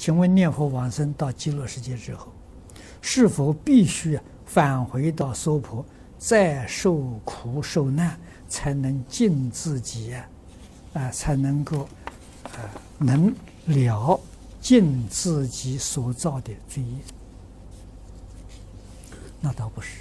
[0.00, 2.32] 请问念佛往生到极乐世界之后，
[3.02, 5.84] 是否必须返回到娑婆，
[6.16, 8.18] 再受苦受难，
[8.48, 10.26] 才能尽自己啊、
[10.94, 11.86] 呃，才能够
[12.44, 12.64] 啊、
[12.96, 13.30] 能
[13.66, 14.18] 了
[14.58, 16.96] 尽自己所造的罪业？
[19.38, 20.00] 那倒不是，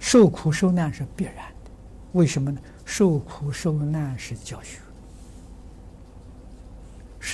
[0.00, 1.70] 受苦受难是必然的。
[2.14, 2.60] 为什么呢？
[2.84, 4.80] 受苦受难是教学，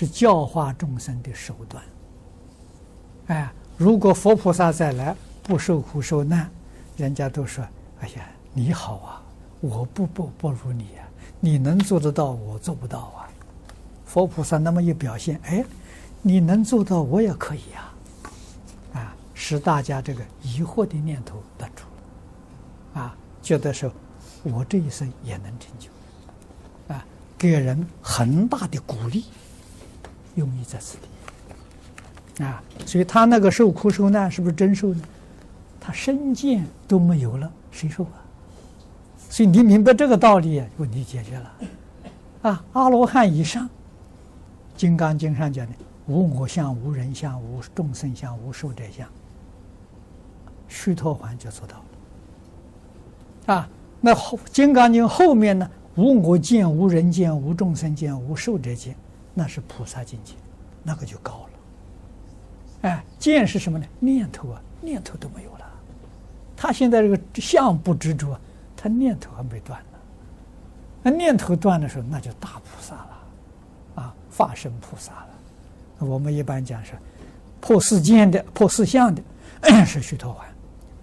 [0.01, 1.85] 是教化众生的手段。
[3.27, 6.51] 哎，如果佛菩萨再来不受苦受难，
[6.97, 7.63] 人家都说
[8.01, 9.23] ：“哎呀，你好啊，
[9.61, 11.05] 我不不不如你啊，
[11.39, 13.29] 你能做得到，我做不到啊。”
[14.07, 15.63] 佛菩萨那么一表现，哎，
[16.23, 17.93] 你能做到，我也可以呀，
[18.95, 21.85] 啊，使大家这个疑惑的念头断除
[22.95, 23.93] 了，啊，觉得说。
[24.45, 25.91] 我这一生也能成就，
[26.95, 27.05] 啊，
[27.37, 29.27] 给人很大的鼓励，
[30.41, 30.97] 用意在此
[32.37, 35.03] 地，啊，所以他那个受苦受难是不是真受呢？
[35.79, 38.17] 他身见都没有了，谁受啊？
[39.29, 41.53] 所以你明白这个道理，问题解决了，
[42.43, 43.67] 啊，阿罗汉以上，
[44.77, 45.73] 《金刚经》上讲的
[46.07, 49.07] 无我相、无人相、无众生相、无寿者相，
[50.69, 51.77] 须陀洹就做到
[53.47, 53.69] 了，啊。
[54.03, 55.71] 那后《金刚经》后面呢？
[55.97, 58.95] 无我见、无人见、无众生见、无寿者见，
[59.35, 60.35] 那是菩萨境界，
[60.83, 61.51] 那个就高了。
[62.89, 63.87] 哎，见是什么呢？
[63.99, 65.67] 念头啊，念头都没有了。
[66.57, 68.39] 他现在这个相不执着，
[68.77, 69.99] 他念头还没断呢。
[71.03, 75.29] 那念头断的时候，那就大菩萨了，啊，化身菩萨了。
[76.07, 76.93] 我们一般讲是
[77.61, 79.23] 破四见的、破四相的
[79.87, 80.45] 是须陀洹，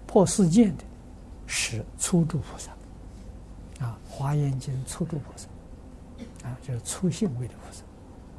[0.06, 0.84] 破四见的
[1.46, 2.70] 是初住菩萨。
[3.84, 5.46] 啊华严经初住菩萨，
[6.48, 7.82] 啊，就是初性位的菩萨，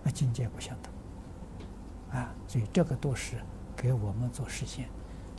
[0.04, 3.36] 那境界不相同，啊，所以这个都是
[3.76, 4.88] 给我们做实现，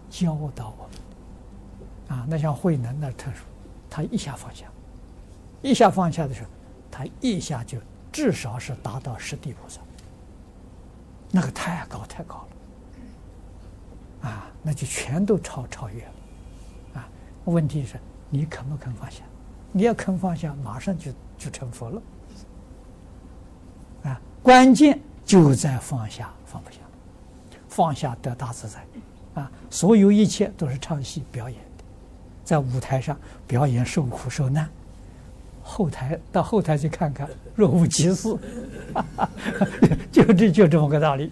[0.09, 3.45] 教导我们，啊，那像慧能那特殊，
[3.89, 4.67] 他一下放下，
[5.63, 6.51] 一下放下的时候，
[6.91, 7.79] 他一下就
[8.13, 9.81] 至少是达到十地菩萨，
[11.31, 12.47] 那个太高太高
[14.23, 16.13] 了，啊，那就全都超超越了，
[16.95, 17.09] 啊，
[17.45, 19.23] 问题是你肯不肯放下？
[19.73, 22.03] 你要肯放下，马上就就成佛了。
[24.43, 26.79] 关键就在放下，放不下，
[27.69, 28.85] 放下得大自在。
[29.35, 31.85] 啊，所有一切都是唱戏表演的，
[32.43, 34.69] 在舞台上表演受苦受难，
[35.63, 38.37] 后台到后台去看看，若无其事，
[40.11, 41.31] 就这就这么个道理。